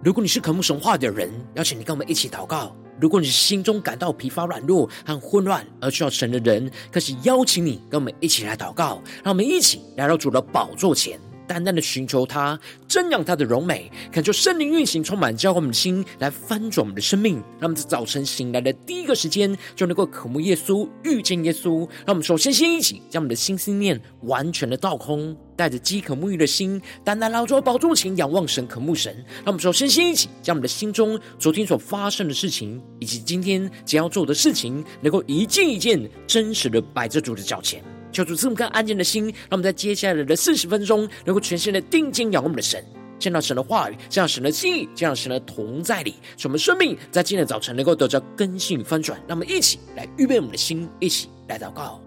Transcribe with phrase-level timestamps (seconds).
[0.00, 9.02] 如果你是渴慕神话的人，邀请你跟我们一起祷告；如果你是心中感到疲乏、软弱和混乱而需要神的人，更是邀请你跟我们一起来祷告。
[9.24, 11.18] 让我们一起来到主的宝座前。
[11.48, 17.36] 单单的寻求他，瞻仰他的荣美，恳求圣灵运行，充满教会我们的心，来翻转我们的生命。
[17.58, 21.78] 让我们在早晨醒来的第一个时间，就能够渴慕耶稣，遇见耶稣。
[22.04, 29.12] 让我们首先先一起将我们的心思念完全的倒空，带着饥渴沐浴的心，单单来到宝座前仰望神，渴慕神。
[29.38, 37.82] 让我们首先先一起将我们的心中昨天所发生的事情，以及今天将要做的事情，能够一件一件真实的摆在主的脚前。
[38.12, 42.84] 求主赐我们更安静的心，让我们在接下来的四十分钟，能够全心的定睛仰望我们的神，
[43.18, 49.18] 见到神的话语，见到神的心意，见到神的同在里，使我们生命在今天的早晨能够得着更新翻转。
[49.26, 52.00] 让我们一起来预备我们的心，一起来祷告。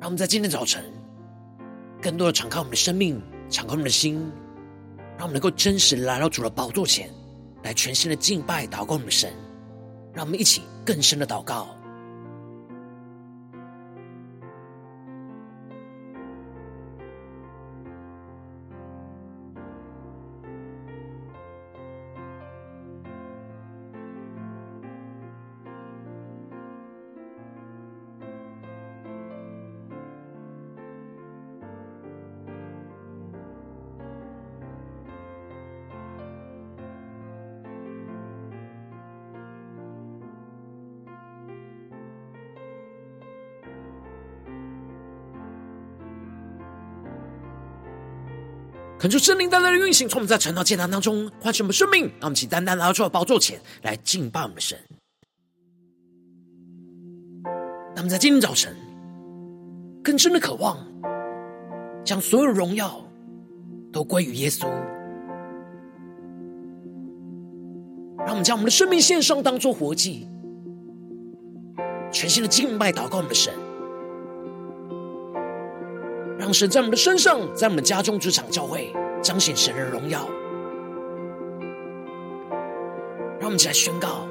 [0.00, 0.82] 让我们在今天早晨，
[2.00, 3.20] 更多的敞开我们的生命，
[3.50, 4.14] 敞开我们的心，
[5.18, 7.10] 让我们能够真实来到主的宝座前，
[7.64, 9.30] 来全新的敬拜、祷告我们的神。
[10.14, 11.68] 让我们一起更深的祷告。
[49.00, 54.78] 恳求圣灵单单的运行，从我们在晨祷祭坛当中唤醒我们生命，让我们起单单来到主的宝座前来敬拜我们的神。
[57.94, 58.76] 让我们在今天早晨
[60.04, 60.86] 更深的渴望，
[62.04, 63.02] 将所有荣耀
[63.90, 64.68] 都归于耶稣。
[68.18, 70.28] 让我们将我们的生命献上，当作活祭，
[72.12, 73.50] 全新的敬拜祷告我们的神。
[76.50, 80.28] 让神在我们的身上，在我们家中、职场、教会彰显神的荣耀。
[83.38, 84.26] 让我们一起来宣告：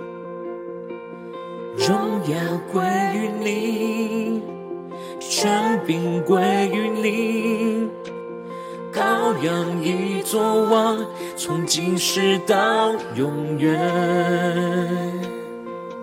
[1.77, 2.37] 荣耀
[2.73, 2.83] 归
[3.15, 4.41] 于你，
[5.17, 6.41] 权柄归
[6.73, 7.87] 于你，
[8.93, 10.97] 羔羊已作王，
[11.37, 13.79] 从今世到永远。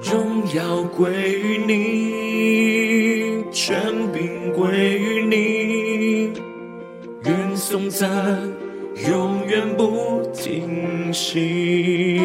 [0.00, 3.76] 荣耀归于你，权
[4.14, 5.85] 柄归于你。
[7.68, 8.08] 颂赞
[9.08, 12.20] 永远不停息，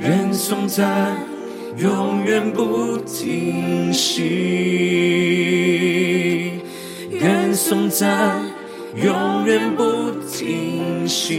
[0.00, 1.14] 愿颂赞
[1.76, 4.22] 永远不停息，
[7.10, 8.40] 愿颂赞
[8.96, 11.34] 永远不停息。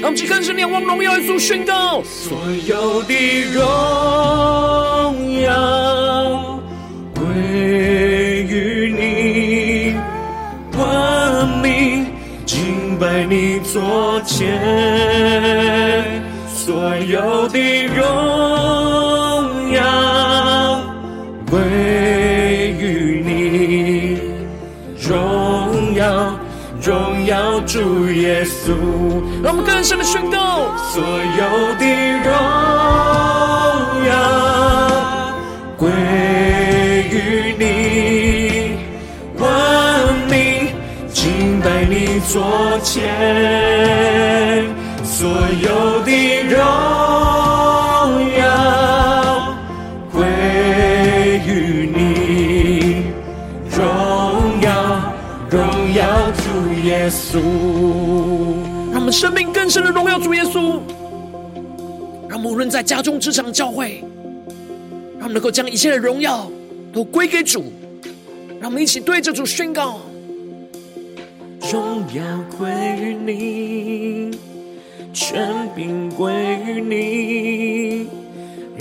[0.00, 2.36] 让我们去看神，仰望荣耀耶稣宣告，所
[2.66, 3.14] 有的
[3.52, 3.62] 荣
[13.30, 14.60] 你座前，
[16.48, 20.82] 所有的荣耀
[21.48, 21.60] 归
[22.76, 24.18] 于你，
[25.08, 26.34] 荣耀
[26.82, 28.72] 荣耀主耶稣。
[29.44, 31.86] 让我们更深的宣告，所有的
[32.24, 32.32] 荣
[34.08, 34.12] 耀
[35.76, 35.88] 归。
[42.32, 44.64] 座前
[45.02, 46.54] 所有的荣
[48.38, 49.52] 耀
[50.12, 50.22] 归
[51.44, 53.06] 于你，
[53.76, 53.82] 荣
[54.62, 54.70] 耀
[55.50, 55.58] 荣
[55.92, 57.40] 耀主耶稣。
[58.92, 60.78] 让我们生命更深的荣耀主耶稣，
[62.28, 64.04] 让我们无论在家中、职场、教会，
[65.18, 66.48] 让我们能够将一切的荣耀
[66.92, 67.72] 都归给主。
[68.60, 69.98] 让我们一起对着主宣告。
[71.72, 72.22] 荣耀
[72.58, 72.68] 归
[73.00, 74.36] 于你，
[75.12, 76.32] 权柄归
[76.66, 78.08] 于你，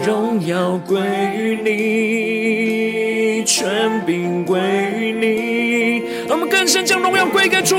[0.04, 1.00] 荣耀归
[1.38, 4.60] 于你，权柄归
[5.00, 6.02] 于你。
[6.28, 7.76] 让我们更深将荣耀归给主，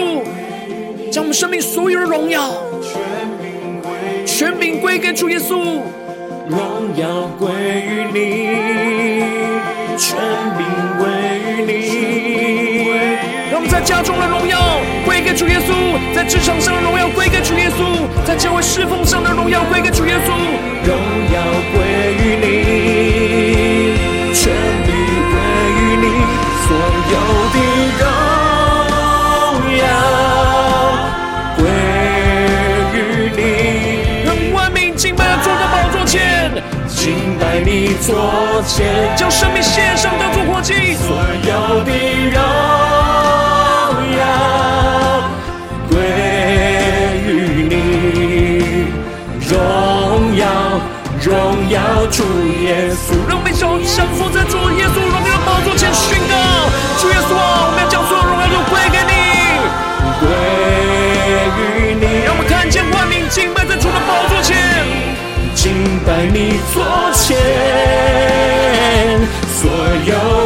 [1.10, 2.48] 将我们生命所有的荣耀，
[4.24, 5.80] 权柄归给主耶稣，
[6.46, 6.60] 荣
[6.96, 7.50] 耀归
[7.82, 8.46] 于你，
[9.98, 10.20] 权
[10.56, 10.64] 柄
[11.00, 11.39] 归。
[13.70, 14.58] 在家中的荣耀
[15.06, 15.72] 归给主耶稣，
[16.12, 20.32] 在职场上的荣耀归给主耶稣，在教会侍奉上的荣耀归给主耶稣，
[20.84, 20.98] 荣
[21.32, 21.40] 耀
[21.72, 21.80] 归
[22.18, 23.94] 于你，
[24.34, 24.52] 权
[24.84, 24.92] 柄
[25.30, 25.38] 归
[25.78, 26.04] 于你，
[26.66, 26.68] 所
[27.12, 27.14] 有
[27.54, 27.56] 的
[28.00, 28.02] 荣
[29.78, 29.80] 耀
[31.56, 31.62] 归
[32.92, 32.98] 于
[33.36, 33.40] 你。
[34.26, 36.50] 让万民敬拜坐在宝座前，
[36.88, 41.16] 敬拜你座前，将生命献上当作活祭，所
[41.46, 41.90] 有的。
[42.32, 42.59] 荣
[52.90, 53.62] 耶稣，让我们一起
[53.94, 56.34] 降服在主耶稣荣耀的宝座前宣告：
[56.98, 59.14] 主耶稣啊，我们要将所有荣耀都归给你，
[60.18, 60.26] 归
[61.54, 62.26] 于你。
[62.26, 64.58] 让我们看见万民敬拜在主的宝座前，
[65.54, 66.82] 敬拜你座
[67.14, 67.38] 前，
[69.54, 70.39] 所有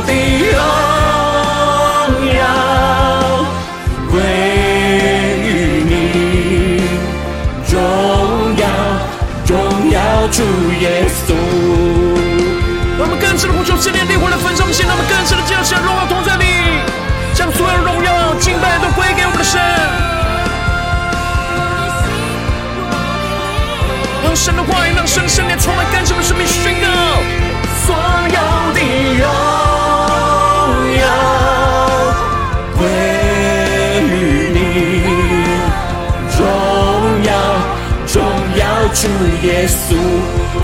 [39.04, 39.10] 主
[39.46, 39.94] 耶稣。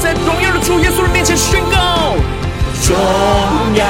[0.00, 2.16] 在荣耀的主耶稣的面前宣告，
[2.88, 2.96] 荣
[3.76, 3.84] 耀，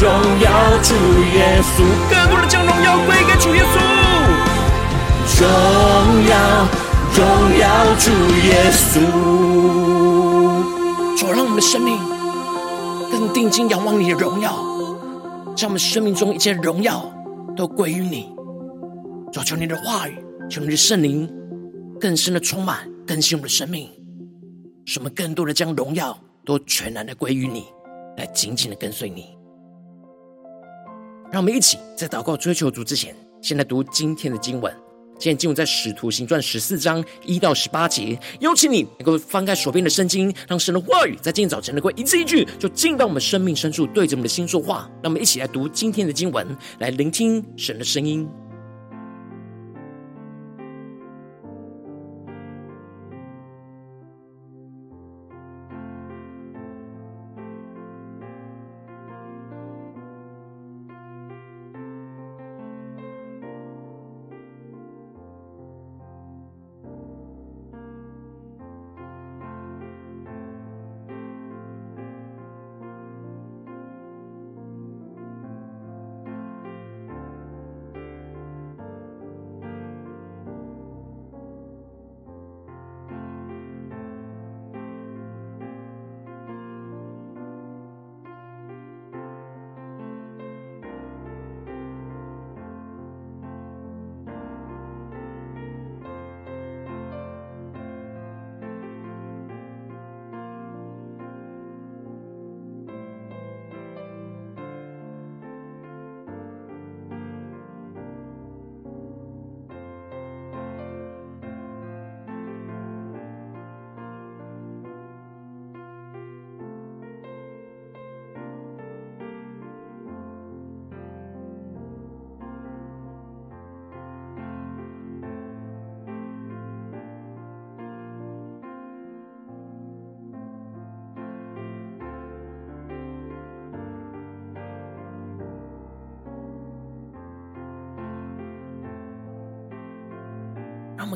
[0.00, 0.08] 荣
[0.40, 0.48] 耀
[0.80, 0.94] 主
[1.34, 3.74] 耶稣，更多的将荣耀归给主耶稣。
[5.40, 5.48] 荣
[6.28, 6.32] 耀，
[7.16, 7.18] 荣
[7.58, 7.66] 耀
[7.98, 8.12] 主
[8.46, 9.00] 耶稣，
[11.18, 11.98] 主让我们的生命
[13.10, 14.52] 更定睛仰望你的荣耀，
[15.56, 17.10] 将我们生命中一切荣耀
[17.56, 18.32] 都归于你。
[19.32, 20.14] 主求你的话语，
[20.48, 21.28] 求你的圣灵
[22.00, 23.90] 更深的充满更新我们的生命。
[24.86, 27.64] 使我们更多的将荣耀都全然的归于你，
[28.18, 29.36] 来紧紧的跟随你。
[31.32, 34.72] 让我们一起在祷告追求主之前，先来读今天的经文。
[35.16, 38.18] 今天经文在使徒行传十四章一到十八节。
[38.40, 44.90] 邀请你能够翻开手边的圣经，让神的话语在今天早晨能够一字一句，就进到我们生命深处，对着我们的心说话。
[45.02, 46.46] 让我们一起来读今天的经文，
[46.78, 48.28] 来聆听神的声音。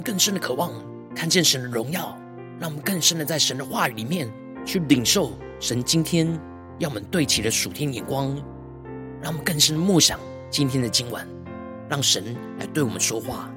[0.08, 0.72] 更深的渴望
[1.14, 2.18] 看见神的荣耀，
[2.58, 4.26] 让我们更深的在神的话语里面
[4.64, 6.26] 去领受神今天
[6.78, 8.34] 要我们对齐的属天眼光，
[9.20, 11.28] 让我们更深的默想今天的今晚，
[11.90, 13.50] 让神来对我们说话。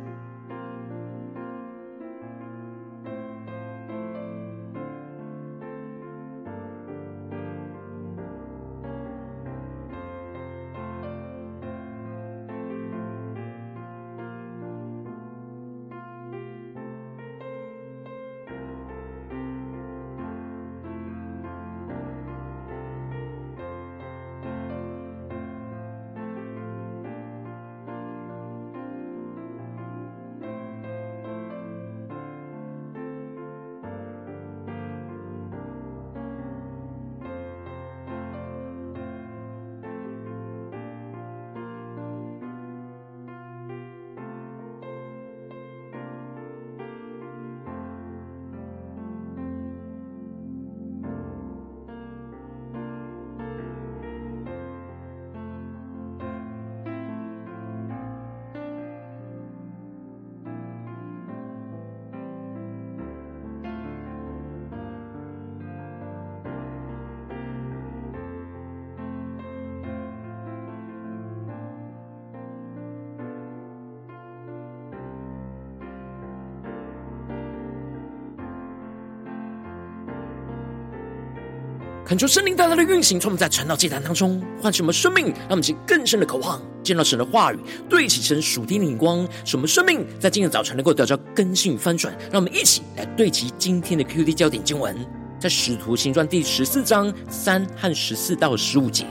[82.03, 92.13] 恳求圣灵大大的运行，从我们在传道祭坛当中唤醒我们生命，让我们去更深的渴望见到神的话语，对齐神属天的眼光，使我们生命在今天早晨能够得到更新与翻转。
[92.31, 94.95] 让我们一起来对齐今天的 QD 焦点经文，
[95.39, 99.05] 在使徒行传第十四章三和十四到十五节，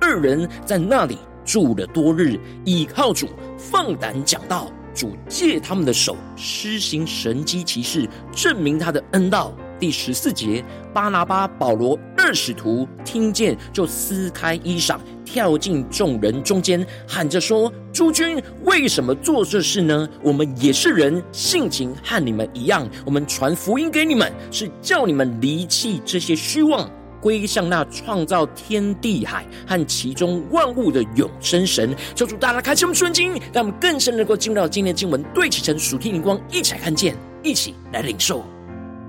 [0.00, 9.52] 二人在那里住了多日，倚靠主，放胆讲道，主借他们的手施行神迹奇事，证明他的恩道。
[9.82, 20.08] 第十四节，巴拿巴、保罗二使徒听见，就撕开衣裳，跳进众人中间，喊着说：“诸君为什么做这事呢？
[20.22, 22.88] 我们也是人，性情和你们一样。
[23.04, 26.88] 我们传福音给你们，是叫你们离弃这些虚妄，
[27.20, 38.44] 归向那创造天地海和其中万物的永生神。”求主大家开启我们顺经，让我们更深能够进入到今天的经文，对齐成属天灵光，一起来看见，一起来领受。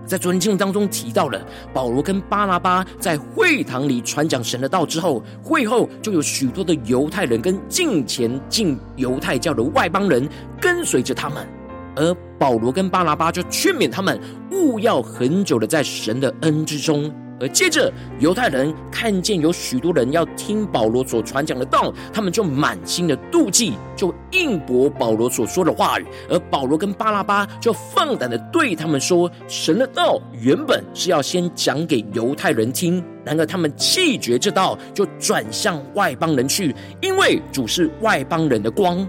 [0.06, 1.42] 在昨天经文当中提到了
[1.74, 10.28] 保罗跟巴拉巴在会堂里传讲神的道之后，会后就有许多的犹太人跟进前进犹太教的外邦人
[10.60, 11.48] 跟随着他们，
[11.96, 14.20] 而保罗跟巴拉巴就劝勉他们
[14.52, 17.12] 勿要很久的在神的恩之中。
[17.40, 26.06] 而接着，犹太人看见有许多人要听保罗所传讲的道，他们就满心的妒忌，就应驳保罗所说的话语。
[26.30, 39.06] 而保罗跟巴拉巴就放胆的对他们说：“神的道原本是要先讲给犹太人听，然而他们弃绝这道，就转向外邦人去，因为主是外邦人的光。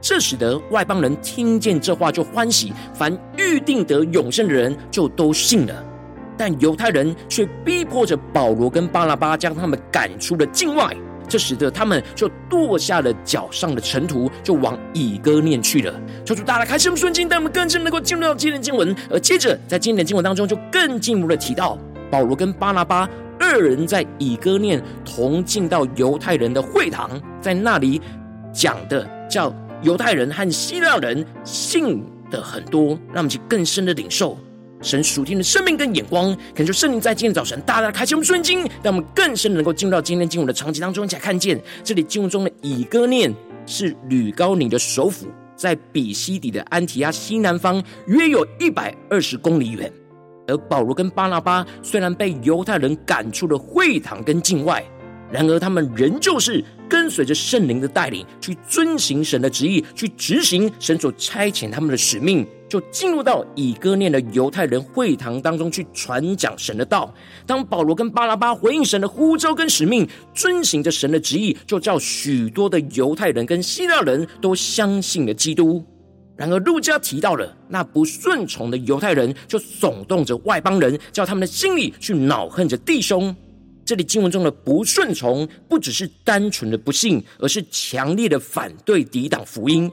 [0.00, 5.84] 这使得外邦人听见这话就欢喜，凡预定得永生的人就都信了。”
[6.38, 10.96] 但犹太人却逼迫着保罗跟巴拉巴，将他们赶出了境外，
[11.28, 15.92] 这使得他们就堕下了脚上的尘土，就往以哥念去了。
[16.24, 18.94] 求主大大开示我们顺经，带我们更深能够进入到今天的经文。
[19.10, 21.76] 而接着在今天的经文当中，就更进一步的提到
[22.10, 23.06] 保罗跟巴拉巴
[23.38, 28.00] 二人在以哥念同进到犹太人的会堂，在那里
[28.52, 29.52] 讲的叫
[29.82, 34.38] 犹太人和希腊人信的很多，让我们去更深的领受。
[34.80, 43.34] 神属天的生命跟眼光，恳求圣灵在今天早晨大大开启我们顺经，让我们更深能够进入到今天经文的场景当中，一起来看见这里经文中的以哥念
[43.66, 49.92] 是吕高尼的首府，在比西底的安提亚西南方约有一百二十公里远。
[50.46, 54.82] 而保罗跟巴拿巴虽然被犹太人赶出了会堂跟境外，
[55.30, 62.46] 然而他们仍旧是跟随着圣灵的带领，去遵行神的旨意，去执行神所差遣他们的使命。
[62.68, 67.12] 就进入到以哥念的犹太人会堂当中去传讲神的道。
[67.46, 75.84] 当保罗跟巴拉巴回应神的呼召跟使命，遵行着神的旨意，就叫许多的犹太人跟希腊人都相信了基督。
[76.36, 83.34] 然而路加提到了那不顺从的犹太人，就耸动着外邦人，叫他们的心里去恼恨着弟兄。
[83.84, 89.90] 这里经文中的不顺从，不只是单纯的不信，而是强烈的反对、抵挡福音。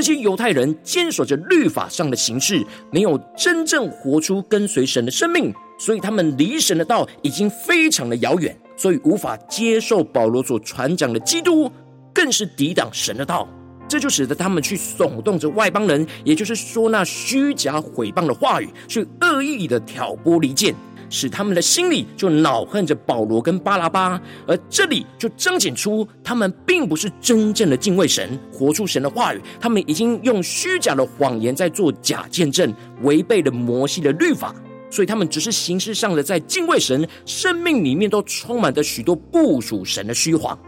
[0.00, 11.70] 这些犹太人坚守着律法上的形式，没有真正活出跟随神的生命，所以他们离神的道已经非常的遥远，所以无法接受保罗所传讲的基督，
[12.14, 13.46] 更是抵挡神的道。
[13.86, 20.74] 这就使得他们去耸动着外邦人，也就是说那虚假毁谤的话语，去恶意的挑拨离间。
[21.10, 29.40] 使他们的心里就恼恨着保罗跟巴拉巴，而这里就彰显出他们并不是真正的敬畏神，活出神的话语。
[29.60, 34.54] 他们已经用虚假的谎言在做假见证，违背了摩西的律法。
[34.92, 40.58] 所以他们只是形式上的在敬畏神，生命里面都充满着许多不属神的虚谎。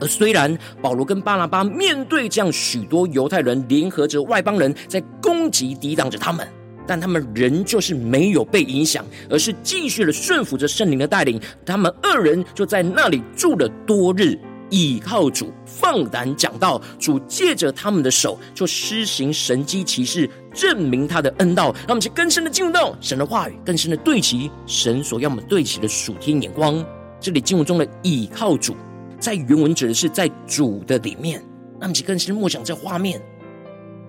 [0.00, 6.46] 而虽然保罗跟巴拉巴面对这样许多犹太人联合着外邦人在攻击抵挡着他们。
[6.86, 11.40] 但他们仍旧是没有被影响，而是继续的顺服着圣灵的带领。
[11.64, 14.38] 他们二人就在那里住了多日，
[14.70, 16.80] 倚靠主，放胆讲道。
[16.98, 21.72] 主借着他们的手，就施行神迹奇事，证明他的恩道。
[21.86, 26.84] 让我们去更深的进入到神的话语，更深的对齐神所要我们对齐的属天眼光。
[27.20, 28.74] 这里经文中的倚靠主，
[29.20, 31.42] 在原文指的是在主的里面。
[31.78, 33.20] 让我们去更深的默想这画面。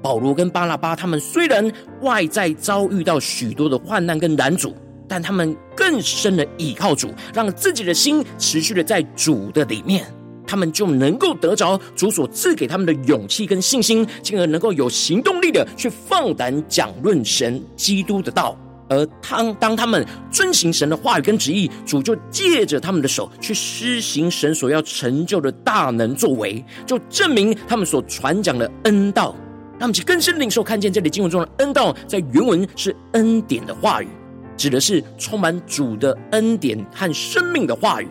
[0.04, 4.76] 保罗跟巴拉巴，他们虽然外在遭遇到许多的患难跟拦阻，
[5.08, 10.06] 但他们更深的倚靠主，让自己的心持续的在主的里面，
[10.46, 18.58] 他们就能够得着主所赐给他们的勇气跟信心，进而能够有行动力的去放胆讲论神基督的道。
[18.90, 29.34] 而当当他们遵行神的话语跟旨意，主就借着他们的手去施行神所要成就的大能作为，就证明他们所传讲的恩道。
[29.80, 34.08] 让我们去更深领受，看见这里经文中的恩道，在原文是恩典的话语。
[34.56, 38.08] 指的是充满主的恩典和生命的话语。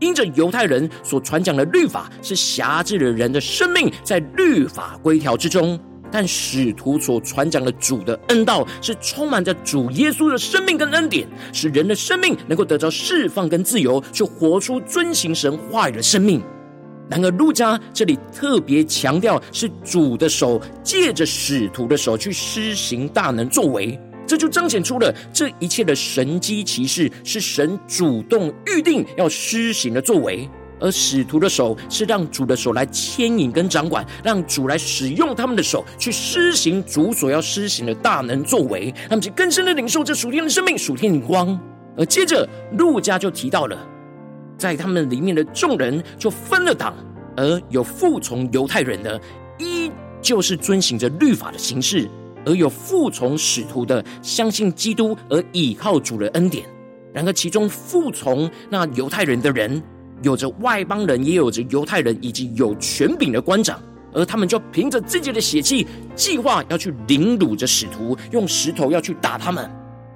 [0.00, 5.78] 因着犹太人所传讲的律法是辖制了人的生命，在律法规条之中；
[6.10, 16.42] 但使徒所传讲的主的恩道是充满着主耶稣的生命跟恩典，使人的生命能够得到释放跟自由，去活出遵行神话语的生命。
[17.10, 23.98] 然而，路加这里特别强调是主的手借着使徒的手去施行大能作为。
[24.26, 30.48] 这就彰显出了这一切的神迹奇事是神主动预定要施行的作为，
[30.80, 41.60] 而使徒的手是让主的手来牵引跟掌管，让主来使用他们的手去施行主所要施行的大能作为，他们就更深的领受这属天的生命、属天的光。
[41.94, 43.78] 而接着路加就提到了，
[44.56, 46.94] 在他们里面的众人就分了党，
[47.36, 49.20] 而有服从犹太人的，
[49.58, 52.08] 依旧是遵行着律法的形式。
[52.46, 56.66] 而有服从使徒的，相信基督而倚靠主的恩典。
[57.10, 59.82] 然而，其中服从那犹太人的人，
[60.20, 63.80] 有着外邦人，也有着犹太人以及有权柄的官长，
[64.12, 69.70] 而他们就凭着自己的血气，计划要去凌辱着使徒，用石头要去打他们。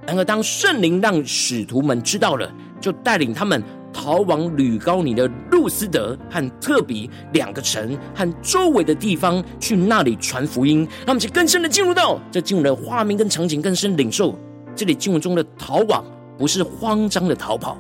[0.07, 3.62] 然而，当圣灵让使徒们知道了，就带领他们。
[3.92, 10.87] 逃往吕高尼的路斯德和特比两个城和周围的地方，去那里传福音。
[11.01, 14.38] 让我们去更深的进入到这进入的画面跟场景，更深领受
[14.77, 16.05] 这里经文中的逃往，
[16.37, 17.77] 不是慌张的逃跑，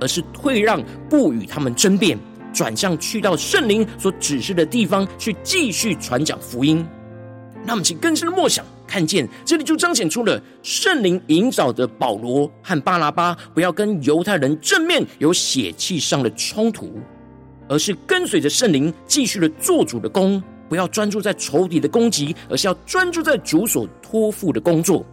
[0.00, 2.18] 而是退让，不与他们争辩，
[2.52, 6.84] 转向去到圣灵所指示的地方去继续传讲福音。
[7.64, 8.64] 让我们去更深的默想。
[8.86, 17.00] 看见这里就彰显出了圣灵引导的保罗和巴拉巴，不要跟犹太人正面有血气上的冲突，
[17.68, 25.04] 而是跟随着圣灵继续的做主的工，不要专注在仇敌的攻击，而是要专注在主所托付的工作。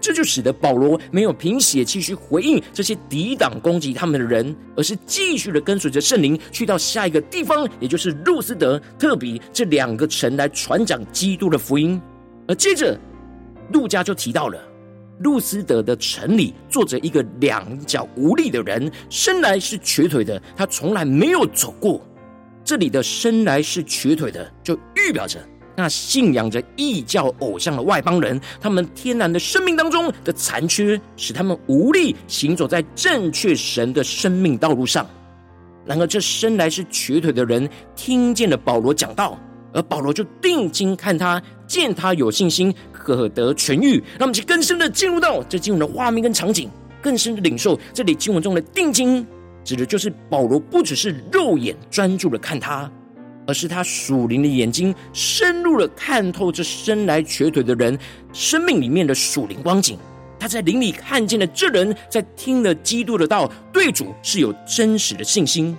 [0.00, 11.98] 这就使得保罗没有凭血气去回应这些抵挡攻击他们的人，而是继续的跟随着圣灵去到下一个地方，也就是路斯德、特比这两个城来传讲基督的福音，
[12.46, 13.00] 而接着。
[13.72, 14.58] 路加就提到了，
[15.20, 22.00] 路斯德的城里坐着一个两脚无力的人，生来是瘸腿的，他从来没有走过。
[22.64, 25.38] 这里的生来是瘸腿的，就预表着
[25.76, 35.06] 那信仰着异教偶像的外邦人，他们天然的生命当中的残缺，使他们无力行走在正确神的生命道路上。
[35.84, 39.38] 然而，这生来是瘸腿的人听见了保罗讲道，
[39.72, 42.74] 而保罗就定睛看他，见他有信心。
[43.04, 46.70] 可得痊愈，让我们去更深的进入到这经文的画面跟场景，
[47.02, 49.24] 更深的领受这里经文中的定睛，
[49.62, 52.90] 指的就是保罗不只是肉眼专注的看他，
[53.46, 57.96] 而是他属灵的眼睛深入了看透这生来瘸腿的人
[58.32, 59.98] 生命里面的属灵光景。
[60.38, 65.76] 他在灵里看见了这人在听了基督的道，对主是有真实的信心。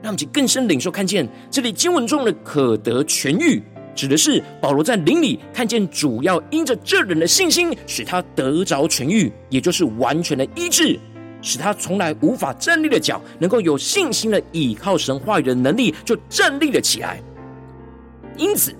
[0.00, 3.60] 让我们更深领受看见这里经文中的可得痊愈。
[3.98, 10.96] 指的是保罗在灵里看见主要因着这人的信心，使他得着痊愈，也就是完全的医治，
[11.42, 17.20] 使他从来无法站立的脚，能够有信心的倚靠神话语的能力，就站立了起来。
[18.36, 18.72] 因此，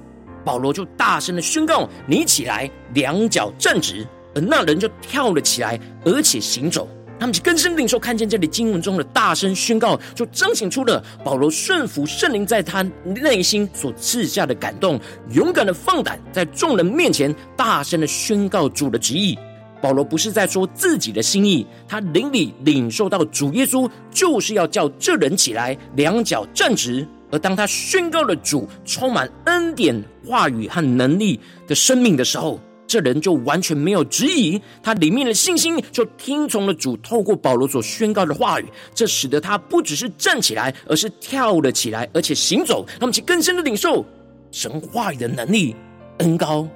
[0.44, 6.88] 保罗就大声的宣告：“你起来，两脚站直。”而那人就跳了起来，而且行走。
[7.18, 15.00] 他们就更深领受，看见这里经文中的大声宣告，就彰显出了保罗顺服圣灵在他内心所赐下的感动，
[15.32, 19.36] 勇敢的放胆在众人面前大声的宣告主的旨意。
[19.80, 27.06] 保罗不是在说自己的心意，他灵里领受到主耶稣就是要叫这人起来，两脚站直。
[27.30, 42.84] 而当他宣告了主充满恩典、话语和能力的生命的时候，这人就完全没有质疑，他里面的信心就听从了主透过保罗所宣告的话语，这使得他不只是站起来，而是跳了起来，而且行走。
[42.92, 44.02] 让我们去更深的领受
[44.50, 45.76] 神话语的能力、
[46.20, 46.66] 恩膏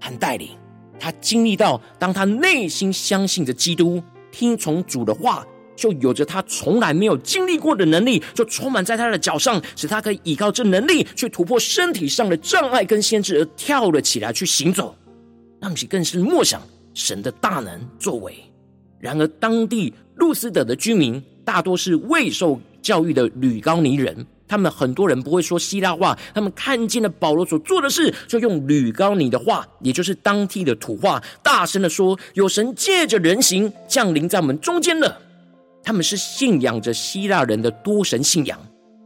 [0.00, 0.50] 和带领。
[1.00, 4.00] 他经历到，当他内心相信着基督，
[4.30, 14.94] 听从主的话，就有着他从来没有经历过的能力，就充满在他的脚上，使他可以依靠这能力去突破身体上的障碍跟限制，而跳了起来去行走。
[15.62, 16.60] 让其更是默想
[16.92, 18.34] 神的大能作为。
[18.98, 26.18] 然而，当地路斯德的居民大多是未受教育的吕高尼人，他们很多人不会说希腊话。
[26.34, 35.20] 他们看见了保罗所做的事，就用吕高尼的话，也就是当地的土话，大声的说：“有神借着人形降临在我们中间了。”
[35.84, 38.58] 他们是信仰着希腊人的多神信仰。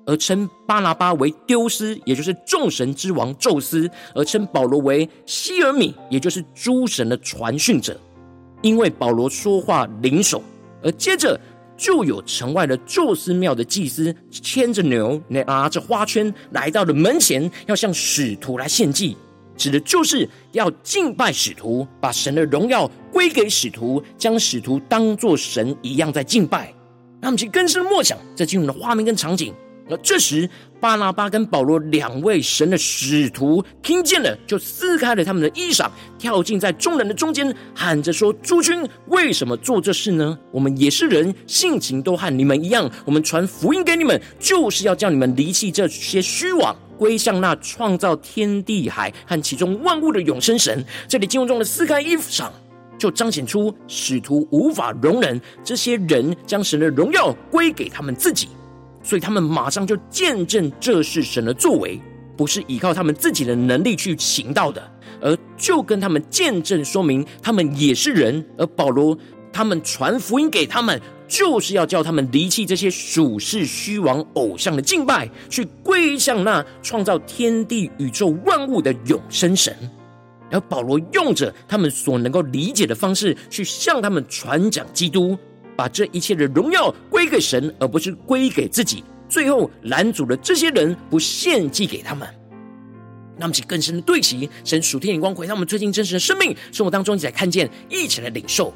[0.07, 7.99] 而称巴拿巴为丢斯，也就是众神之王宙斯；而称保罗为希尔米，也就是诸神的传讯者。
[8.63, 10.43] 因为保罗说话灵手，
[10.83, 11.39] 而接着
[11.77, 19.17] 就有城外的宙斯庙的祭司牵着牛，拿着花圈来到了门前，要向使徒来献祭。
[19.57, 26.73] 指的就是要敬拜使徒，把神的荣耀归给使徒，将使徒当作神一样在敬拜。
[27.21, 29.55] 让我们去更深的默想这进入的画面跟场景。
[29.89, 30.49] 而这时，
[30.81, 40.39] 巴拿巴跟保罗两位神的使徒听见了，就撕开了他们的衣裳，跳进在众人的中间，喊着说：“诸君为什么做这事呢？
[40.51, 42.91] 我们也是人，性情都和你们一样。
[43.05, 50.83] 我们传福音给你们，就是要叫你们离弃这些虚妄。”归向那创造天地海和其中万物的永生神。
[51.07, 52.51] 这里经文中的撕开衣服上，
[52.97, 58.49] 就彰显出使徒无法容忍这些人将神的荣耀归给他们自己，
[59.07, 61.99] 所以他们马上就见证这是神的作为，
[62.37, 64.83] 不是依靠他们自己的能力去行道的，
[65.21, 68.45] 而就跟他们见证说明他们也是人。
[68.59, 69.17] 而保罗
[69.53, 71.01] 他们传福音给他们。
[71.29, 79.77] 就是要叫他们离弃这些属世虚妄偶像的敬拜，去归向那创造天地宇宙万物的永生神。
[80.53, 85.37] 而保罗用着他们所能够理解的方式，去向他们传讲基督，
[85.77, 89.05] 把这一切的荣耀归给神，而不是归给自己。
[89.29, 92.27] 最后拦阻了这些人不献祭给他们。
[93.39, 98.73] 那么，请更深的对齐神属天眼光，回到我们最近真实的生命生活当中，一起来看见，一起来领受。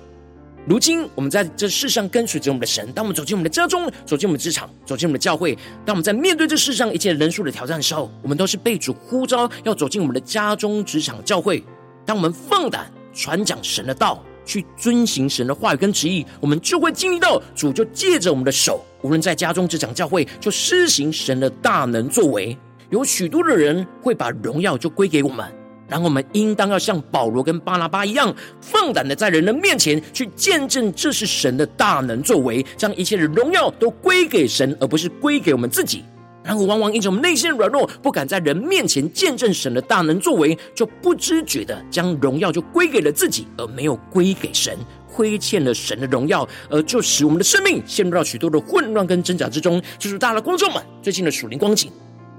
[0.66, 2.92] 如今，我们在这世上跟随着我们的神。
[2.92, 11.64] 当我们走进我们的家中，走进我们的职场，走进我们的教会，当我们在面对这世上一切人数的挑战的时候，我们都是被主呼召要走进我们的家中、职场、教会。
[12.04, 22.56] 当我们放胆传讲神的道，去遵行神的话语跟旨意，我们就会经历到主就借着我们的手，无论在家中、职场、教会，就施行神的大能作为。
[22.90, 25.46] 有许多的人会把荣耀就归给我们。
[25.88, 36.04] 然后我们应当要像保罗跟巴拿巴一样，放胆的在人的面前去见证这是神的大能作为，将一切的荣耀都归给神，而不是归给我们自己。
[36.50, 44.76] 然后往往因着我们内心软弱，不敢在人面前见证神的大能作为，就不知觉的将荣耀就归给了自己，而没有归给神，
[45.08, 49.80] 亏欠了神的荣耀，而就使我们的生命陷入到许多的混乱跟挣扎之中。
[49.96, 51.88] 就是大家的观众们最近的属灵光景，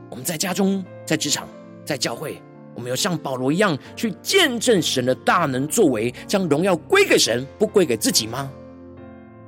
[0.10, 1.48] 我们在家中、在职场、
[1.86, 2.42] 在教会。
[2.76, 8.52] 我们要像保罗一样去见证神的大能作为，将荣耀归给神，不归给自己吗？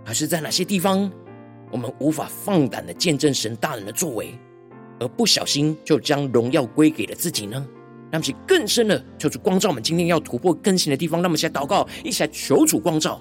[0.06, 1.12] 还是在哪些地方，
[1.69, 4.34] 我们无法放胆的见证神大能的作为，
[5.03, 7.67] 而不小心就将荣耀归给了自己呢？
[8.09, 11.21] 让其更深的求主光照我们今天要突破更新的地方。
[11.21, 13.19] 让我们一起来祷告，一起来求主光照。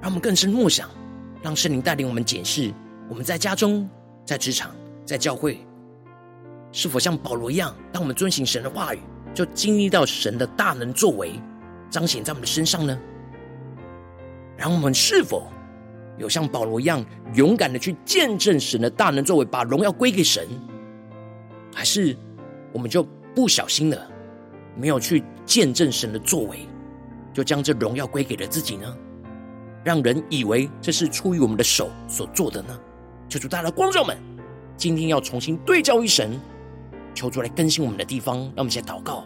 [0.00, 0.88] 让我们更深默想，
[1.42, 2.72] 让圣灵带领我们检视
[3.08, 3.88] 我们在家中、
[4.24, 4.70] 在职场、
[5.04, 5.65] 在教会，
[6.76, 9.00] 是否像保罗一样，当我们遵行神的话语，
[9.32, 11.32] 就经历到神的大能作为
[11.88, 13.00] 彰显在我们的身上呢？
[14.58, 15.50] 然后我们是否
[16.18, 20.46] 有像保罗一样，勇敢的去见证神的大能作为，把荣耀归给神？
[21.74, 22.14] 还是
[22.74, 23.02] 我们就
[23.34, 24.06] 不小心的
[24.76, 26.68] 没有去见证神的作为，
[27.32, 28.94] 就将这荣耀归给了自己呢？
[29.82, 32.78] 让人以为这是出于我们的手所做的呢？
[33.30, 34.14] 求主大家的光照们，
[34.76, 36.38] 今天要重新对焦于神，
[37.16, 39.24] 求主来更新我们的地方，让我们先祷告。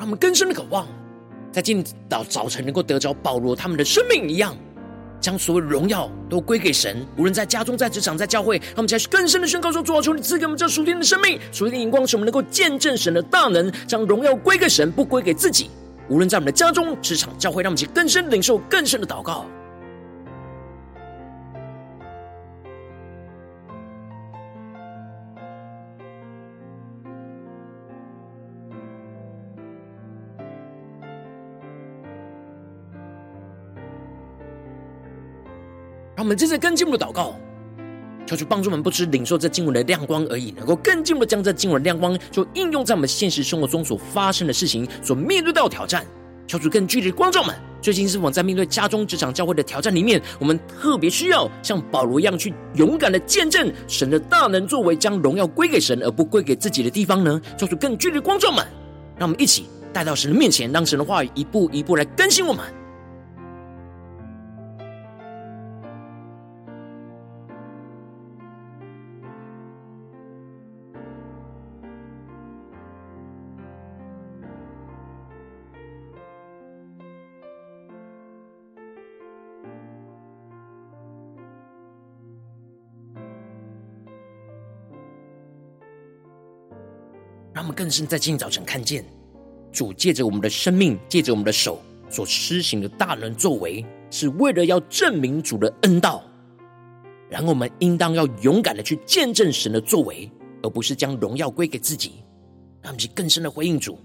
[0.00, 0.88] 让我们更深的渴望，
[1.52, 4.56] 在今早早晨能够得着保罗他们的生命一样，
[5.20, 7.06] 将所有荣耀都归给神。
[7.18, 15.68] 无论在家中、在职场、在教会，他们才是更深的宣告说：主啊，求你赐给我们这属天的生命、属天的荧光，使我们能够见证神的大能，将荣耀归给神，不归给自己。
[16.08, 19.44] 无论在我们的家中、职场、教会，让我们去更深领受更深的祷告。
[36.20, 37.34] 让我们接着跟进我们的祷告，
[38.26, 46.04] 求主帮助我们，不只领受这经文的亮光而已，能够更进一步的将这经文的亮光，就应用在我们现实生活中所发生的事情，所面对到的挑战。
[46.46, 57.40] 求主更具体的光照们，最近是否在面对家中、职场、教会的挑战里面，我们特别需要像保罗一样，去勇敢的见证神的大能作为，将荣耀归给神，而不归给自己的地方呢？
[57.56, 58.62] 求主更具体的光照们，
[59.16, 62.62] 让我们一起带到神的面前，让神的话语一步一步来更新我们。
[87.60, 89.04] 他们更深在今早晨看见，
[89.70, 96.24] 主借着我们的生命，借着我们的手所施行的大能作为，是为了要证明主的恩道。
[97.28, 102.24] 然后我们应当要勇敢的去见证神的作为，而不是将荣耀归给自己。
[102.80, 103.98] 让我们去更深的回应主。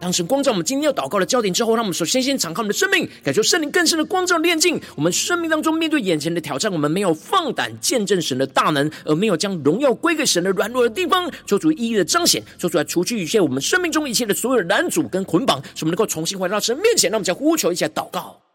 [0.00, 4.80] 当神光照我们今天要祷告的焦点之后，让我们首先先敞开我们的生命，感受圣灵更深的光照、炼境。
[4.94, 17.10] 我们生命当中面对眼前的挑战，我们没有放胆见证神的大能，而没有将荣耀归给神的软弱的地方，做出一一的彰显，做出来除去一切我们生命中一切的所有的拦阻跟捆绑，使我们能够重新回到神面前。
[17.10, 18.47] 让我们再呼求一下祷告。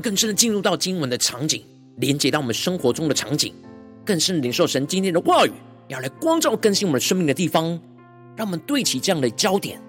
[0.00, 1.62] 更深的进入到经文的场景，
[1.96, 3.54] 连接到我们生活中的场景，
[4.04, 5.52] 更深的领受神今天的话语，
[5.88, 7.80] 要来光照更新我们生命的地方，
[8.36, 9.80] 让我们对齐这样的焦点。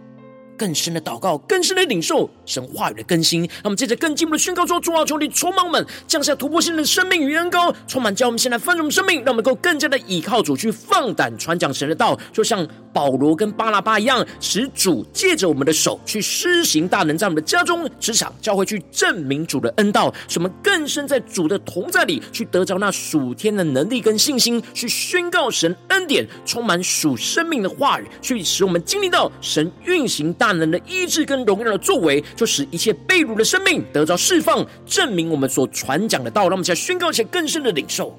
[0.62, 3.42] 更深的祷告，更深的领受神话语的更新。
[3.42, 30.51] 让我们接着更进一步的宣告说：主啊，求你充满们，降下突破性的生命与恩膏，充满叫我们现在丰盛生命，让我们能够更加的倚靠主，去放胆传讲神的道，就像保罗跟巴拿巴一样，使主借着我们的手去施行大能，在我们的家中、职场、教会去证明主的恩道，使我们更深在主的同在里，去得着那属天的能力跟信心，去宣告神恩典，充满属生命的话语，去使我们经历到神运行大。
[30.52, 36.42] 大能的医治跟荣耀的作为，就使一切被掳的生命得到释放，证明我们所传讲的道。
[36.42, 38.14] 让我们再宣告一些更深的领受。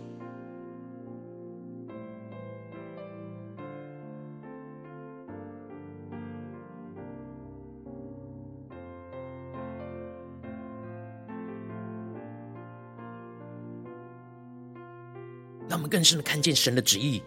[15.68, 17.22] 让我们更深的看见神的旨意，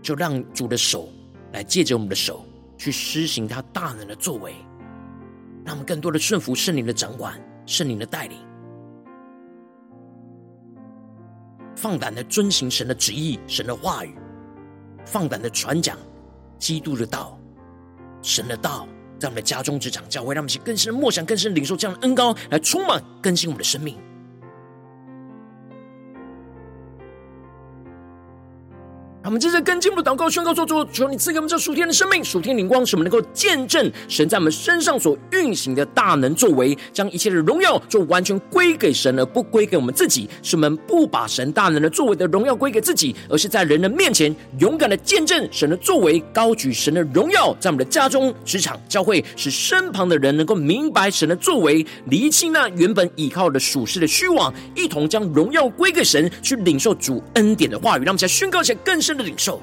[0.00, 1.08] 就让主的手
[1.52, 2.44] 来借着我们的手。
[2.84, 4.52] 去施行他大能的作为，
[5.64, 8.36] 让我们更多的顺服圣灵的掌管、圣灵的带领，
[11.74, 14.14] 放胆的遵行神的旨意、神的话语，
[15.06, 15.96] 放胆的传讲
[16.58, 17.40] 基督的道、
[18.20, 18.86] 神的道，
[19.18, 23.96] 在我们的家中、职场、教会，让我们去更深的默想、更深的领受这样的恩膏，来充满更新我们的生命。
[29.24, 40.28] 他们接着更进一步祷告宣告说：“主，求你赐给我们这属天的生命、属天灵光，使我们能够见证神在我们身上所运行的大能作为，将一切的荣耀就完全归给神，而不归给我们自己。
[40.42, 58.04] 使我们不把神大能的作为的荣耀归给自己，而是在人的面前勇敢的见证神的作为，高举神的荣耀，在我们的家中、职场、教会，使身旁的人能够明白神的作为，离弃那原本倚靠的属世的虚妄，一同将荣耀归给神，去领受主恩典的话语。
[58.04, 59.60] 让我们再宣告一下更深。”的领受，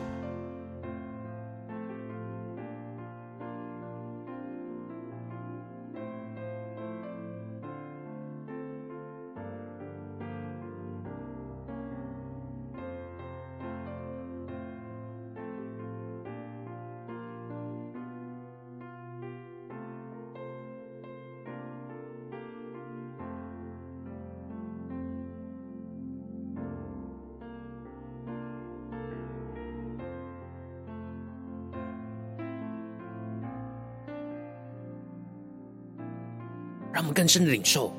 [37.31, 37.93] 深的领受，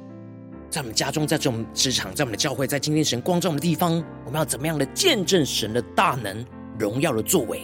[0.69, 3.93] 在我们家中，在这种职场，在我们的教会，在今天神光照的地方，
[4.27, 6.45] 我们要怎么样的见证神的大能、
[6.79, 7.63] 荣耀的作为？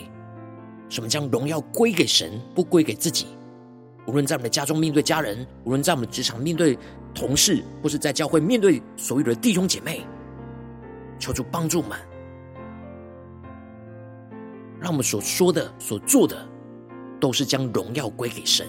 [0.88, 3.26] 使我们将荣耀归给神，不归给自己。
[4.06, 6.78] 无论在我们的家中面对家人，无论在我们的职场面对
[7.14, 10.06] 同事，或是在教会面对所有的弟兄姐妹，
[11.18, 11.98] 求主帮助我们，
[14.80, 16.34] 让我们所说的、所做的，
[17.20, 18.66] 都是将荣耀归给神。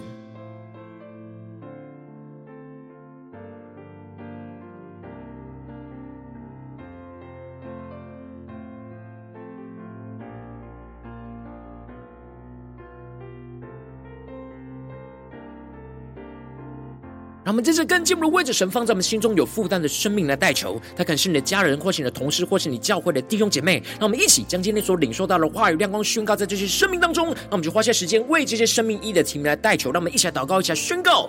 [17.49, 23.81] 我们在这更进一步的位置神放在我们心中有负担的生命来代求，他可能是你的家人，或是你的同事，或是你教会的弟兄姐妹。
[23.93, 27.29] 让我们一起将今天所领受到的话语亮光宣告在这些生命当中。
[27.29, 29.91] 那我们就花些时间为这些生命意义的题目来代求。
[29.91, 31.27] 让我们一起来祷告，一起来宣告。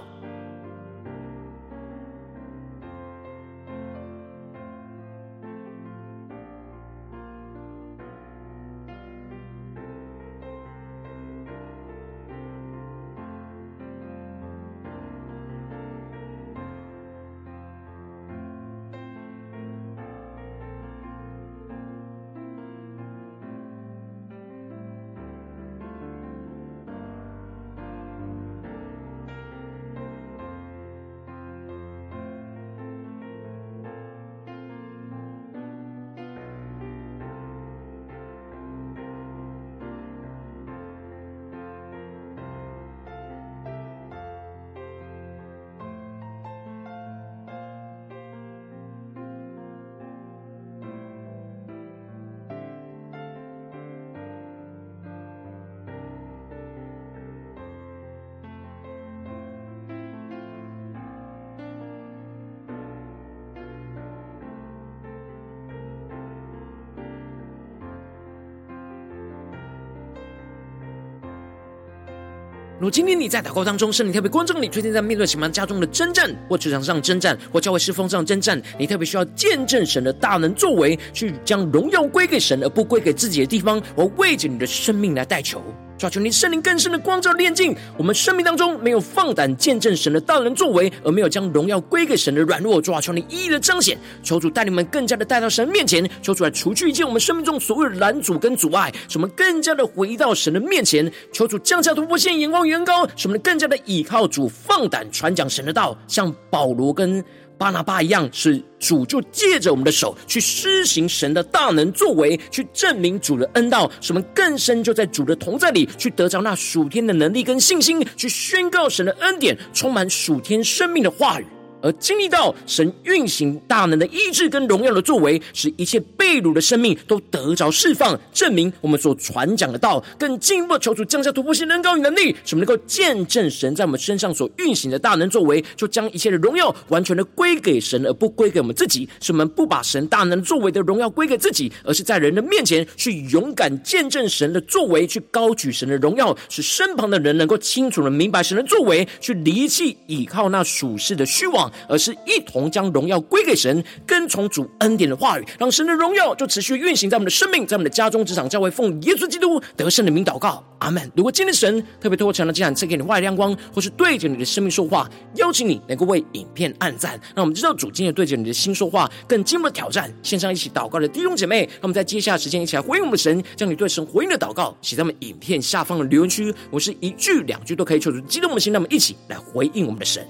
[72.80, 85.62] 如今天你在祷告当中，圣灵特别关照你，最近在面对什么家中的征战，或职场上征战，或教会侍奉上征战，你特别需要见证神的大能作为，去将荣耀归给神，而不归给自己的地方，我为着你的生命来代求。
[86.00, 92.80] 抓求你圣灵更深的光照炼净我们生命当中没有放胆见证神的大能作为，而没有将荣耀归给神的软弱。
[92.80, 101.12] 抓求你一一的彰显，求主带领我们更加的带到神面前，求主来除去一切我们生命中所有的拦阻跟阻碍，使我们更加的回到神的面前。
[101.34, 107.22] 求主降下突破线，眼光远高，使我们更加的倚靠主，放胆传讲神的道，像保罗跟
[107.60, 121.44] 巴拿巴一样，是主就借着我们的手去施行神的大能作为，去证明主的恩道，什么更深就在主的同在里，去得着那属天的能力跟信心，去宣告神的恩典，充满属天生命的话语。
[121.82, 139.08] 而经历到神运行大能的医治跟荣耀的作为，使一切被掳的生命都得着释放，证明我们所传讲的道，更进一步求主降下突破性能高与能力，使我们能够见证神在我们身上所运行的大能作为，就将一切的荣耀完全的归给神，而不归给我们自己。
[139.20, 151.69] 使我们不把神大能作为的荣耀归给自己，而是在人的面前去勇敢见证神的作为，去高举神的荣耀，使身旁的人能够清楚的明白神的作为，去离弃倚靠那属世的虚妄。
[151.88, 161.11] 而是一同将荣耀归给神，跟从主恩典的话语，让神的荣耀就持续运行在我们的生命，在我们的家中、职场、教会，奉耶稣基督得胜的名祷告，阿门。
[161.14, 170.12] 如果今天神特别透过这样的经文赐给你外亮光，或是对着你的生命说话，邀请你能够为影片按赞，让我们知道主今天对着你的心说话，更进一步的挑战。
[170.22, 180.26] 线上一起祷告的弟兄姐妹，那么在接下来时间一起来回应我们的神，将你对神回应的祷告写在我们影片下方的留言区，我是一句两句都可以求主激动我们的心，让我们一起来回应我们的神。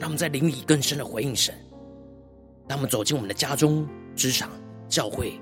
[0.00, 1.54] 让我们在灵里更深的回应神。
[2.66, 3.86] 当我们走进我们的家中、
[4.16, 4.50] 职场、
[4.88, 5.34] 教会，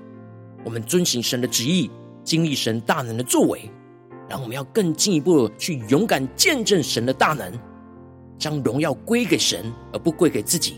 [0.65, 1.89] 我们遵行神的旨意，
[2.25, 3.71] 经历神大能的作为，
[4.27, 7.57] 然后我们要更进一步的去勇敢见证神的大能，
[8.37, 10.75] 将荣耀归给神，而不归给自己。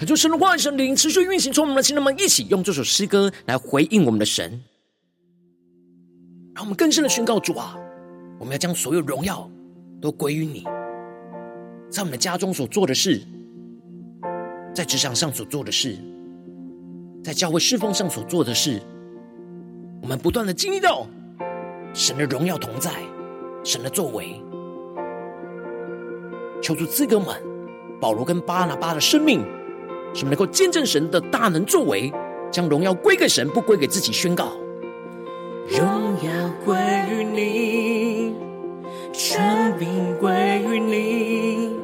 [0.00, 4.58] 恳求神的话语、神灵持续运行，从我们的心，让我们一起用这首诗歌来回应我们的神，
[6.54, 7.76] 让我们更深的宣告主啊，
[8.38, 9.46] 我们要将所有荣耀
[10.00, 10.64] 都归于你，
[11.90, 13.20] 在我们的家中所做的事，
[14.74, 15.98] 在职场上所做的事，
[17.22, 18.80] 在教会侍奉上所做的事，
[20.00, 21.06] 我们不断的经历到
[21.92, 22.90] 神的荣耀同在，
[23.62, 24.40] 神的作为。
[26.62, 27.36] 求主赐给我们
[28.00, 29.44] 保罗跟巴拿巴的生命，
[30.12, 32.12] 使我们能够见证神的大能作为，
[32.50, 34.12] 将荣耀归给神，不归给自己。
[34.12, 34.52] 宣告：
[35.68, 36.30] 荣耀
[36.64, 36.76] 归
[37.10, 38.34] 于你，
[39.12, 39.88] 权柄
[40.18, 40.30] 归
[40.68, 41.76] 于你，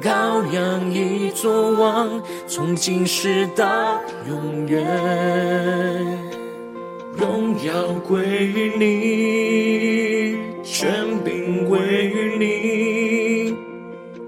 [0.00, 4.84] 羔羊已作王，从今世到永远。
[7.16, 10.92] 荣耀归于你，权
[11.24, 13.56] 柄归于你，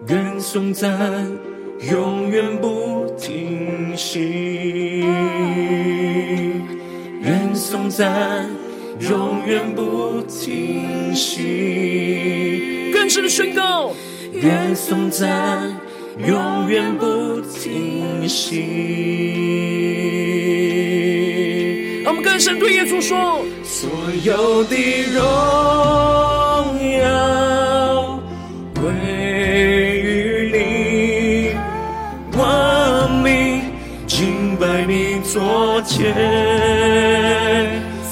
[0.06, 0.90] 歌颂赞
[1.90, 5.04] 永远不停息，
[7.22, 8.46] 愿颂赞
[9.00, 13.94] 永远不停息，更深的宣告，
[14.32, 15.74] 愿颂赞
[16.26, 18.64] 永远不停息。
[22.04, 23.88] 让我们更深对耶稣说：所
[24.24, 24.76] 有的
[25.12, 25.22] 荣
[35.38, 36.04] 你座前，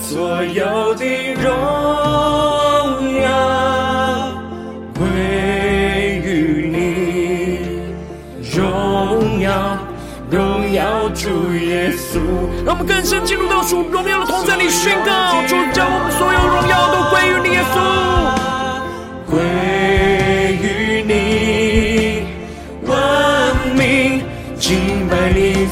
[0.00, 1.04] 所有的
[1.34, 1.42] 荣
[3.20, 4.32] 耀
[4.94, 5.02] 归
[6.24, 6.78] 于你，
[8.56, 9.50] 荣耀。
[10.28, 12.18] 荣耀主耶稣，
[12.64, 15.54] 让我们更深进入到主荣耀的同在里宣告：主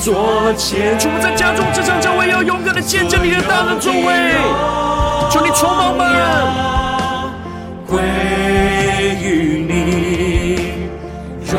[0.04, 0.98] 拜你座前。
[0.98, 4.02] 主，在家中、职场、教会要勇敢的见证你的大能作为，
[5.30, 6.04] 求你充满我们，
[7.86, 8.02] 归
[9.22, 10.74] 于你，
[11.50, 11.56] 荣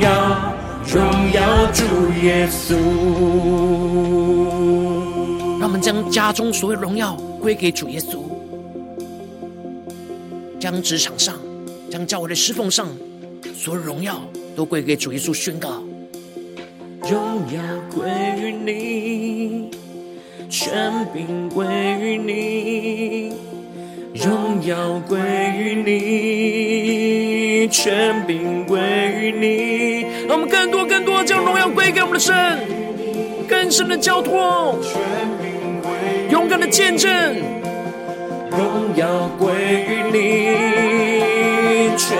[0.00, 0.08] 耀。
[0.90, 1.42] 荣耀
[1.74, 1.84] 主
[2.22, 2.74] 耶稣，
[5.60, 8.22] 让我们将家中所有荣耀归给主耶稣，
[10.58, 11.34] 将职场上、
[11.90, 12.88] 将教会的侍奉上
[13.54, 14.18] 所有荣耀
[14.56, 15.82] 都归给主耶稣，宣告：
[17.10, 17.60] 荣耀
[17.94, 18.06] 归
[18.38, 19.70] 于你，
[20.50, 21.64] 权柄归
[21.98, 23.32] 于你，
[24.12, 25.18] 荣耀归
[25.56, 28.78] 于你，权柄归
[29.18, 30.02] 于你。
[30.26, 32.34] 让我们更多、更多将荣耀归给我们的神，
[33.48, 34.78] 更深的交托，
[36.30, 37.10] 勇敢的见证，
[38.50, 39.50] 荣耀归
[39.88, 40.18] 于你，
[41.96, 42.18] 全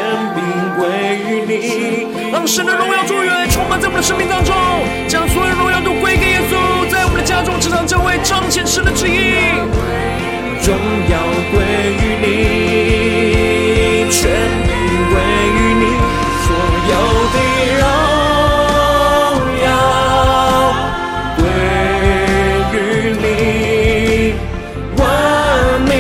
[0.78, 0.86] 归
[1.26, 4.54] 于你，让神的荣耀祝愿充满在我们的生命当中，
[5.08, 6.54] 将所有荣耀都归给耶稣，
[6.88, 9.34] 在我们的家中、职场、教会彰显神的旨意。
[10.62, 10.76] 荣
[11.10, 11.18] 耀
[11.50, 11.58] 归
[11.98, 12.26] 于你，
[14.08, 14.30] 权
[14.62, 14.70] 柄
[15.10, 15.18] 归
[15.56, 15.84] 于你，
[16.44, 16.48] 所
[16.92, 16.92] 有
[17.34, 17.36] 的
[17.80, 17.82] 荣
[19.64, 19.66] 耀
[21.38, 21.42] 归
[22.72, 22.78] 于
[23.18, 23.26] 你，
[24.96, 25.02] 万
[25.82, 25.90] 民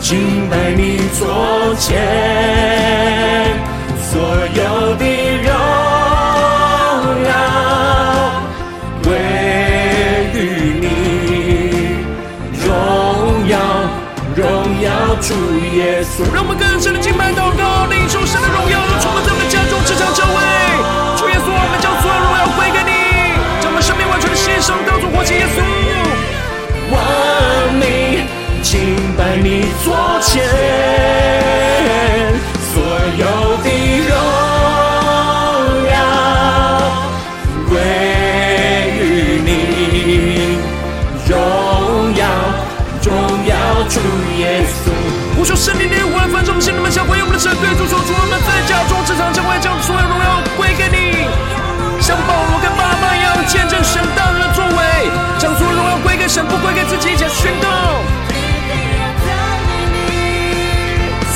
[0.00, 0.08] 敬
[0.50, 1.22] 拜你，作。
[1.78, 1.88] 前
[16.10, 16.26] 稣。
[16.34, 20.42] 让我们更深的敬拜祷告，领受神的荣耀，充满在我们家中、职场、教会。
[21.16, 22.92] 主耶稣，我们将所有荣耀归给你，
[23.62, 25.62] 将我们生命完全的献上，当作活祭耶稣。
[26.90, 28.26] 万民
[28.62, 30.42] 敬拜你座前。
[43.92, 44.29] 呼
[45.44, 51.26] 求圣灵的呼唤，众信徒们，向回应我们的神，对主说：主，我们在家中、职场、教会，将所有荣耀归给你，
[52.00, 57.68] 像保罗跟巴拿巴一样，见证神大能的作为，将所有荣耀归给神，不归给自己，一起宣告。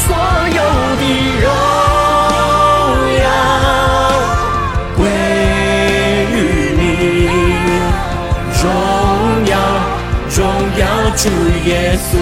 [0.05, 0.15] 所
[0.53, 0.61] 有
[1.01, 1.03] 的
[1.41, 1.49] 荣
[3.25, 3.27] 耀
[4.97, 5.09] 归
[6.31, 6.83] 于你，
[8.61, 8.65] 荣
[9.47, 9.57] 耀，
[10.37, 10.45] 荣
[10.77, 10.85] 耀
[11.17, 11.31] 主
[11.65, 12.21] 耶稣，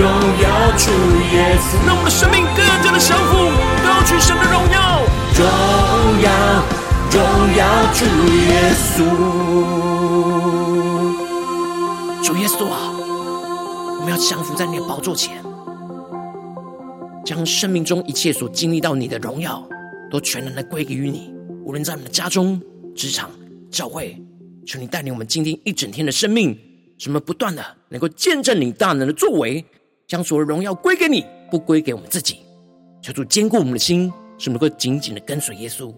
[0.00, 0.48] 荣耀
[0.78, 0.88] 主
[1.34, 3.36] 耶稣，让我们的生命更加的降服，
[3.84, 5.04] 高举神的荣耀。
[5.36, 5.44] 荣
[6.22, 6.32] 耀，
[7.12, 7.20] 荣
[7.54, 7.60] 耀
[7.92, 8.00] 主
[8.48, 9.04] 耶稣，
[12.24, 12.96] 主耶稣啊，
[13.98, 15.44] 我们要降服在你的宝座前，
[17.22, 19.62] 将生命中一切所经历到你的荣耀，
[20.10, 21.30] 都全然的归给于你。
[21.62, 22.58] 无论在我们的家中、
[22.96, 23.28] 职场、
[23.70, 24.18] 教会，
[24.64, 26.58] 求你带领我们今天一整天的生命。
[26.96, 29.64] 使我们不断的能够见证你大能的作为，
[30.10, 32.40] 将所有荣耀归给你，不归给我们自己。
[33.00, 35.94] 求主坚固我们的心，使我们能够紧紧的跟随耶稣。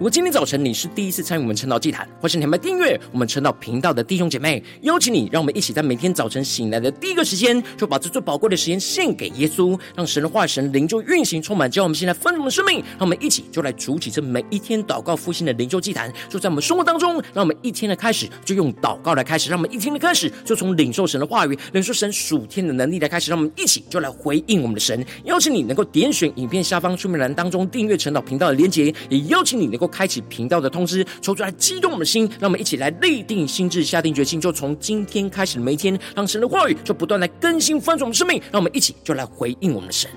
[0.00, 12.76] 如果今天早晨你是第一次参与我们晨祷祭坛，或是你还没订阅我们晨祷频道的弟兄姐妹，邀请你，让我们一起在每天早晨醒来的第一个时间，就把这最宝贵的时间献给耶稣，让神的话语、神灵就运行充满，叫我们现在丰盛的生命。
[12.76, 25.04] 让我们一起就来筑起这每一天祷告复兴的灵修祭坛，就在我们生活当中，让我们一天的开始就用祷告来开始，让我们一天的开始就从领受神的话语、领受神属天的能力来开始，让我们一起就来回应我们的神。
[25.24, 29.89] 邀请你能够点选影片下方说明栏当中订阅晨祷频道的连结，也邀请你能够。
[29.90, 40.10] 开启频道的通知，抽出来激动我们的心，让我们一起来立定心智，下定决心，就从今天开始的每一天，让神的话语就不断来更新翻转我们生命，让我们一起就来回应我们的神。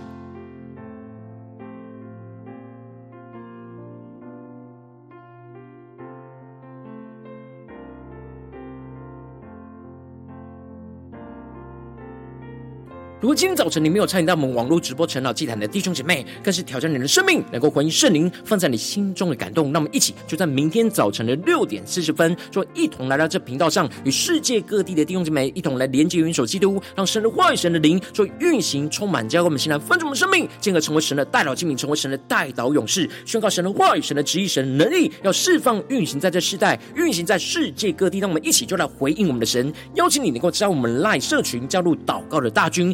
[13.23, 19.71] 如果今天早晨你没有参与到我们网络直播晨祷祭坛的弟兄姐妹，更是挑战你的生命，能够回应圣灵放在你心中的感动。
[19.71, 38.19] 那么一起就在明天早晨的六点四十分，就一同来到这频道上，与世界各地的弟兄姐妹一同来连接、元首基督，让神的话语、神的灵就运行、充满，交给我们，现在分盛我们生命，进而成为神的代祷器皿，成为神的代祷勇士，宣告神的话语、神的旨意、神的能力，要释放、运行在这世代，运行在世界各地。
[38.19, 42.93] 让我们一起就来回应我们的神，邀请你能够加入我们 LINE 社群，加入祷告的大军。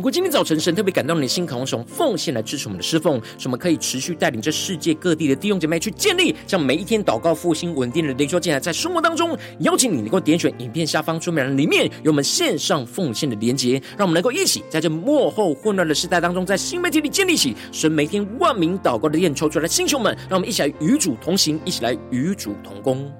[0.00, 23.12] 如果今天早晨神特别感动你的心，渴望从奉献来支持我们的侍奉，使我们可以持续带领这世界各地的弟兄姐妹去建立，像每一天祷告复兴稳定的灵修进来，在生活当中，邀请你能够点选影片下方说明栏里面有我们线上奉献的连结，让我们能够一起在这幕后混乱的时代当中，在新媒体里建立起神每天万名祷告的殿，抽出来的弟兄们，让我们一起来与主同行，一起来与主同工。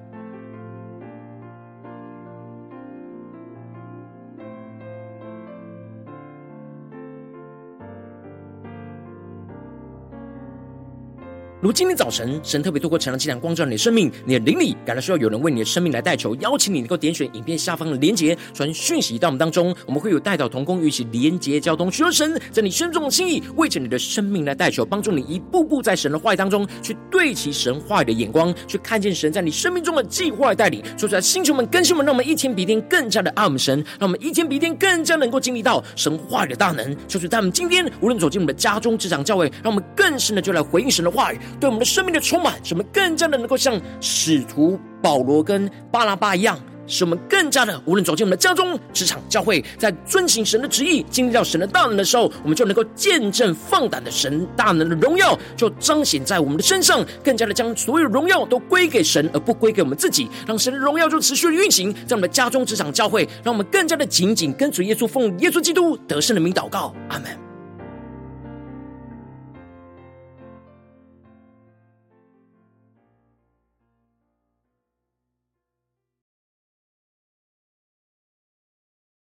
[11.61, 30.83] 如今天早晨，神特别透过晨祷祭坛光照你的生命，你的灵里感到需要有人为你的生命来代求，邀请你能够点选影片下方的连结，传讯息到我们当中，我们会有代祷同工与其连结交通，求神在你心中的心意，为着你的生命来代求，帮助你一步步在神的话语当中去对齐神话语的眼光，去看见神在你生命中的计划带领。
[30.97, 36.97] 说出来，星球们、更新们，让我们一天比一天更加的爱我们神，让我们一天比一天更加能够经历到神话语的大能。
[37.07, 41.39] 就是他们今天无论走进我们的家中、职场、教会，让我们更深的就来回应神的话语。
[41.59, 67.50] 对我们的生命的充满，使我们更加的能够像使徒保罗跟巴拉巴一样，使我们更加的无论走进我们的家中、职场、教会，在遵行神的旨意、经历到神的大能的时候，我们就能够见证放胆的神大能的荣耀，就彰显在我们的身上，更加的将所有荣耀都归给神，而不归给我们自己，让神的荣耀就持续的运行在我们的家中、职场、教会，让我们更加的紧紧跟随耶稣，奉耶稣基督得胜的名祷告，阿门。